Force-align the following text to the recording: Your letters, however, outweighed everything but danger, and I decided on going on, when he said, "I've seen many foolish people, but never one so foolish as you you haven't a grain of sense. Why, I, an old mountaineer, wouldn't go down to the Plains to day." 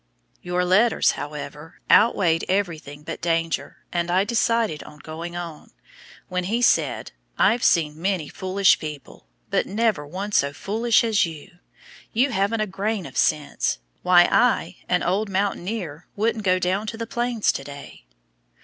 Your 0.41 0.65
letters, 0.65 1.11
however, 1.11 1.79
outweighed 1.87 2.43
everything 2.49 3.03
but 3.03 3.21
danger, 3.21 3.83
and 3.93 4.09
I 4.09 4.23
decided 4.23 4.81
on 4.81 4.97
going 4.97 5.35
on, 5.35 5.69
when 6.27 6.45
he 6.45 6.59
said, 6.59 7.11
"I've 7.37 7.63
seen 7.63 8.01
many 8.01 8.27
foolish 8.27 8.79
people, 8.79 9.27
but 9.51 9.67
never 9.67 10.03
one 10.07 10.31
so 10.31 10.53
foolish 10.53 11.03
as 11.03 11.27
you 11.27 11.59
you 12.13 12.31
haven't 12.31 12.61
a 12.61 12.65
grain 12.65 13.05
of 13.05 13.15
sense. 13.15 13.77
Why, 14.01 14.23
I, 14.31 14.77
an 14.89 15.03
old 15.03 15.29
mountaineer, 15.29 16.07
wouldn't 16.15 16.45
go 16.45 16.57
down 16.57 16.87
to 16.87 16.97
the 16.97 17.05
Plains 17.05 17.51
to 17.51 17.63
day." 17.63 18.05